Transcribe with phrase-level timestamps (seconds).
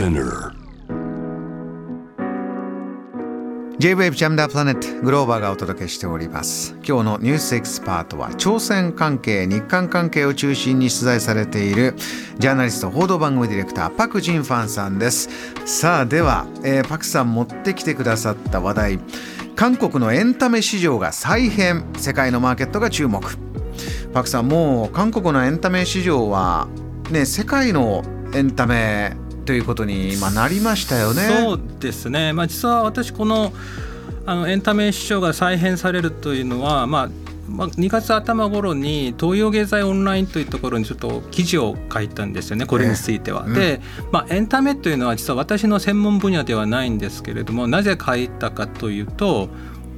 [0.00, 0.54] Spinner.
[3.78, 6.74] J-Wave ジャムダープラネットグローバーがお届けしております。
[6.76, 11.96] 今日のニュースエキスパートは朝鮮関係日韓関係を中心に取材されている
[12.38, 15.28] ジャーナリスト報道番組ディレクターパク・ジンファンさんです。
[15.66, 19.00] さあでは、えー、パクさん持ってきてくださった話題。
[19.54, 21.84] 韓国のエンタメ市場が再編。
[21.98, 23.22] 世界のマーケットが注目。
[24.14, 26.68] パクさんもう韓国のエンタメ市場は
[27.10, 31.22] ね世界のエンタメということに今なりましたよね。
[31.28, 33.52] そうですね、まあ、実は私この
[34.26, 37.10] あのエンタメ市場が再編されるというのは、まあ
[37.48, 43.44] まあ、2月頭頃に東洋経済オンラインというところにちょっと記事を書いたんですよねこれについては。
[43.48, 43.80] えー、で、
[44.12, 49.48] まあ、エンタメというのは実は私の専門分野ではないんですけれどもなぜ書いたかというと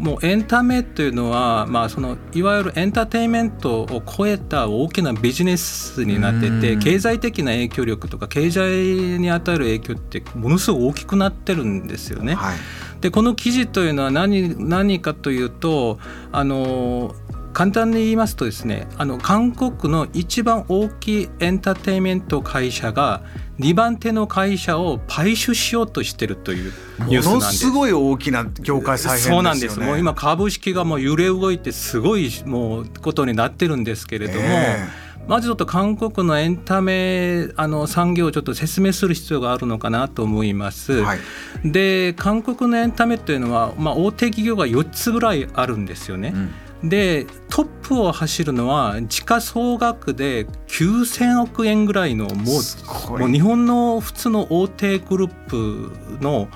[0.02, 12.34] もうエンタメというのは、まあ、そのいわゆるエンターテインメントを超えた大きなビジネスになってて経済的な影響力とか経済に与える影響ってものすごく大きくなってるんですよね。
[12.34, 12.58] はい、
[13.00, 16.00] でこの記事というのは何何かというと
[16.32, 17.14] あの
[17.52, 23.22] 簡単に言いますとですねあの韓国の一番大きいエンターテインメント会社が
[23.58, 26.72] 2番手の会社を買収しようとしてるという
[27.06, 27.58] ニュースなんです。
[27.58, 29.78] すごい大きな業界再編、ね、そうなんです。
[29.78, 34.40] もう今株式がもう揺れ動いてすごいもうことになってるんですけれども。
[34.42, 40.94] えーまずちょっと韓国のエンタメあの産業をちょっと説明する必要があるのかなと思います。
[40.94, 41.18] はい、
[41.64, 46.32] で韓国のエンタメというのは、まあ、大手企業が4つぐらいあるんですよね。
[46.34, 46.50] うん
[46.84, 56.48] でトップを走るのは時価総額で9,000億円ぐらいのもうもう日本の普通の大手グループの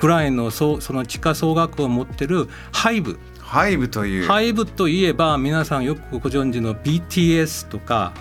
[0.00, 3.18] ぐらいのそその時価総額を持ってるハイブ。
[3.40, 4.26] ハイブという。
[4.26, 8.14] ハイブといえば皆さんよくご存知の BTS とか、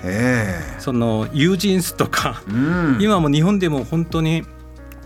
[0.80, 4.44] そのユージンスとか、うん、今も日本でも本当に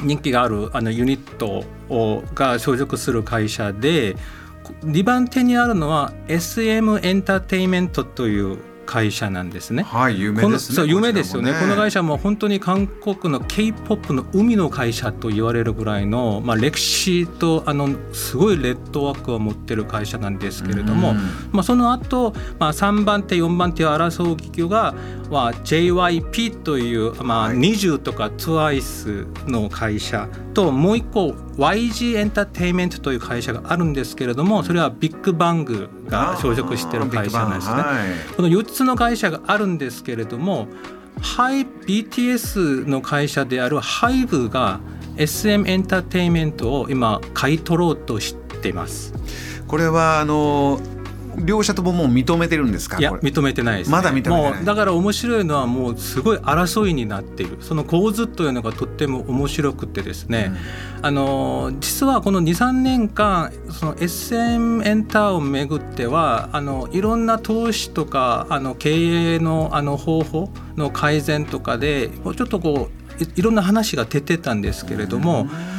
[0.02, 4.16] 人気があるあのユニットをが所属する会社で
[4.82, 9.84] 2番手にあるのは SM エンターテインメントという会社なんですね。
[9.84, 10.76] はい、有名ですね。
[10.76, 11.54] そう有名ですよね。
[11.60, 21.14] この会社も本当に韓国の K-POP の海の会社と言われるぐらいの、まあ、歴史とあのすごいレッドワークを持ってる会社なんですけれども、
[21.52, 24.94] まあ、その後、まあ3番手4番手を争う企業が、
[25.30, 37.84] まあ、JYP という、まあ、20とか TWICE の会社ともう一個 YG エンターテインメントという会社があるんですけれどもそれはビッグバングが所属している会社なんですね。
[38.36, 40.68] この4つの会社があるんですけれども
[41.22, 44.82] ハイ BTS の会社であるハイブが
[45.18, 49.14] SM エンターテインメントを今買い取ろうとしています。
[49.68, 50.80] これはあの
[51.44, 52.98] 両者とももう認めてるんですか？
[52.98, 54.66] いや認めてないです、ね、まだ認めてない。
[54.66, 57.58] だから面白いのはもうすごい争いになっている。
[57.62, 60.52] その構図というのがとっても面白くてですね、
[61.00, 75.75] うん、あの実はこの23年間その SM エンターをめぐってはあのいろんな投資とかあの経営のあの方法の改善とかでちょっとこういろんな話が出てたんですけれども、うん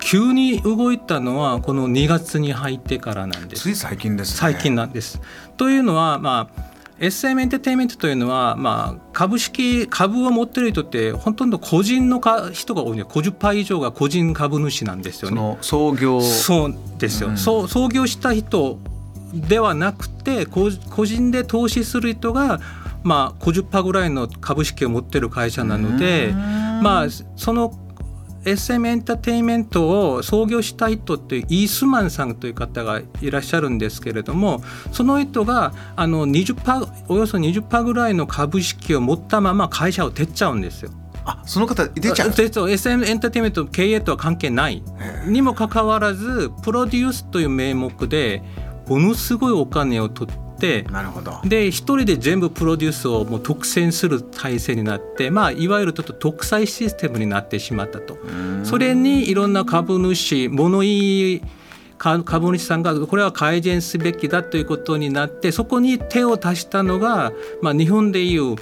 [0.00, 3.62] 急に動いたのはこの2月に入ってからなんです。
[3.62, 5.20] つい最近です、ね、最近なんです。
[5.56, 6.68] というのはまあ
[7.00, 15.58] SM エンターテインメントというのは、まあ、株式株を持ってる人ってほとんど個人のか人が多いね50%以上が個人株主なんですよね。
[15.60, 18.80] 創業そうですよ、うん、創業した人
[19.32, 22.60] ではなくて個人で投資する人が、
[23.04, 27.78] まあ、50%ぐらいの株式を持ってる会社なので、まあ、その
[28.52, 40.90] SM エンターテインメントを創業した人っていうイースマンさんという方がいらっしゃるんですけれどもその人があの20%およそ20%ぐらいの株式を持ったまま会社を出ちゃうんですよ。
[41.24, 44.82] あその方出ちゃう？SM エンターテインメント経営とは関係ない。
[45.26, 48.42] にもかかわらずプロデュースという名目で
[48.86, 58.18] ものすごいお金を取ってってなるほどで一人で全部プロデュースをもう独占する体制になって、まあ、いわゆるちょっと独裁システムになってしまったと。
[58.64, 60.90] それにいろんな株主物言
[61.36, 61.42] い
[61.98, 68.56] 株主さんがこれは改善すべきだということになってそこに手を足したのが、まあ、日本でいう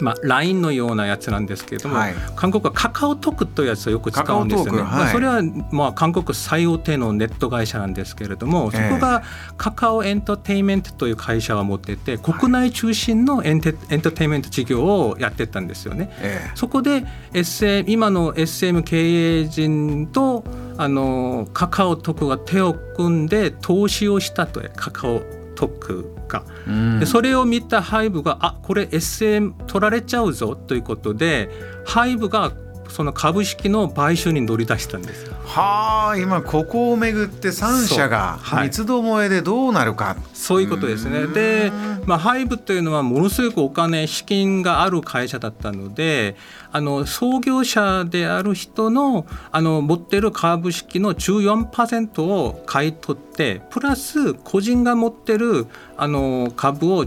[0.00, 4.82] まあ、LINE のようなやつなんですけれども、はい、韓国はカカオトクというやつをよく使うんですよね。
[4.82, 9.22] はい、まあ、それはまあ韓国最大手のネット会社なんですけれども、そこが
[9.56, 16.10] カカオエンターテインメントという会社を持ってて国内中心のエンテエンターテインメント事業をやってたんですよね。
[16.54, 20.44] そこで SM 今の SM 経営陣と
[20.78, 25.22] あのカカオトクが手を組んで投資をしたとカカオ
[25.54, 31.50] トクか、うん、でそれを見たハイブがあこれ SM 取られちゃうぞということで
[31.86, 32.52] ハイブが
[32.92, 40.16] その株式の買収に乗り出したんですはあ今ここをめぐって3社が三つどもえでどうなるか。
[40.34, 41.26] そう,、いうことですね。
[41.26, 41.72] で、
[42.04, 46.36] まあ、ハイブというのはものすごくお金資金がある会社だったので
[46.70, 55.66] あの創業者である人のあの持ってる株式の14%を買い取ってプラス個人が持ってる
[55.96, 57.06] あの株を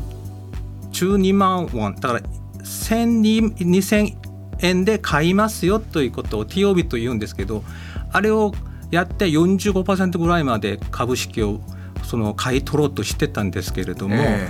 [0.91, 1.95] 12万ウォン。
[1.95, 2.21] だから
[2.63, 4.24] 2000
[4.59, 7.63] 円で買いますよということを TOB と言うんですけど
[8.11, 8.53] あれを
[8.91, 11.59] やって45%ぐらいまで株式を
[12.03, 14.49] その買い取ろうとしてたんですけれども、え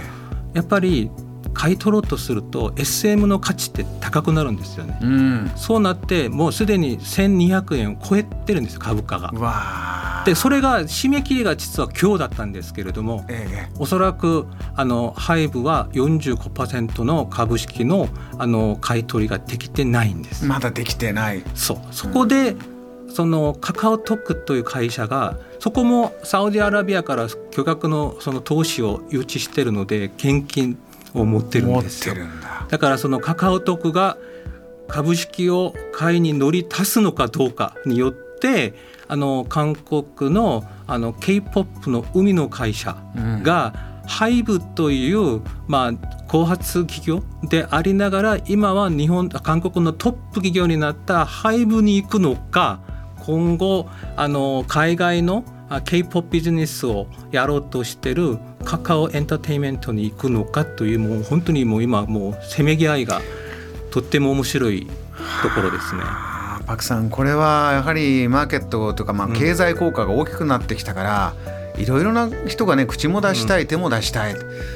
[0.53, 1.09] ー、やっぱり
[1.53, 10.23] 買い取ろうとすると SM の価値って高くなるんですよね、うん、そうなってもうすでに1200円を超えてるんです株価が。
[10.25, 20.45] でそれが締め切りが実は今日だったんですけれども、ええ、おそらくあのハイブは45%の株式のあの買い取りができてないんです。
[20.45, 21.43] まだできてない。
[21.53, 21.77] そう。
[21.91, 22.75] そこで、うん。
[23.15, 30.77] そのカカオトックという会社がそこもサウジアラビアから巨額のその投資を誘致してるので献金
[31.13, 32.15] を持ってるんですよ。
[32.69, 32.77] だ。
[32.77, 34.17] からそのカカオトックが
[34.89, 38.73] 株式を買いに乗り足すのかどうかによって
[39.07, 42.97] あの韓国のあの K-POP の海の会社
[43.43, 45.91] が、うん、ハイブという、まあ、
[46.27, 52.81] 後発企業でありながら今は日本韓国のトップ企業になったハイブに行くのか
[53.25, 55.43] 今後あの海外の
[55.85, 63.21] K-POP ビジネスをやろうとしてるカカオエンターテインメントに行くのかというもう本当にもう今もうせめぎ合いが
[63.91, 64.87] とっても面白い
[65.41, 66.01] ところですね。
[66.67, 74.35] パクさんこれはやはりマーケットとかまあ経済効果が大きくなってきたから、うんいろいろな人がね口も出したい、手も出したい。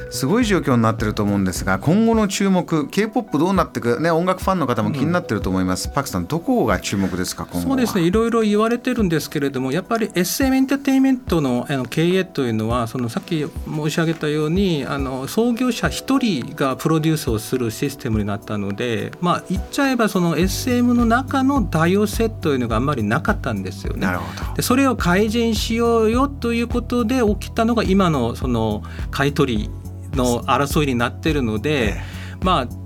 [0.10, 8.04] すごい状況になってると思うんですが今後の注目 k p o p どうなっていく、ね、音楽ファンの方も気になってると思います、うん、パクさんどこが注目ですかそうですね。
[8.04, 24.02] いろいろ言われてるんですけれどもやっぱり SM エンターテインメントのあの経営というのはそのさっき申し上げたようにあの創業者1人がプロデュースをするシステムになったのでまあ言っちゃえばその SM の中の多様性というのがあんまりなかったんですよね。
[24.08, 24.56] なるほど。
[24.56, 29.70] でそれを改善しようよということで起きたのが今のその買い取り
[30.14, 31.96] の争いになってるので、
[32.42, 32.80] まあ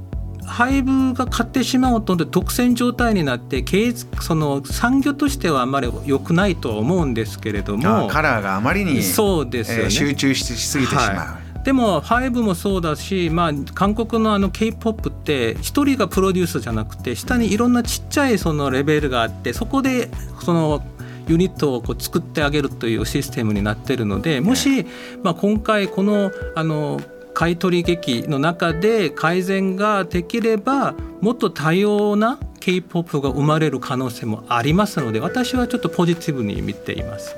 [0.46, 8.08] 廃部が買ってしまうと独占状態になって経営その産業としてはあまり良くないとは思うんですけれども。
[8.08, 11.16] カラーがあまりにそうですよ、ね、集中しすぎてしまう。
[11.16, 11.64] はい。
[11.64, 20.10] でもファイブもそうだし、まあ、韓国のあの K-POP って一人がプロデュースじゃなくて下にいろんなちっちゃいそのレベルがあってそこで
[20.44, 20.84] その
[21.28, 24.86] ユニットをこう作ってあげるというシステムになってるのでもし、
[25.24, 27.00] まあ、今回このあの
[27.34, 37.36] 買取劇の中で改善ができればもっと多様な K-POP が生まれる可能性もありますので私はちょっとポジティブに見ています。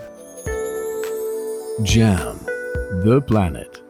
[1.82, 2.36] JAM
[3.04, 3.85] The Planet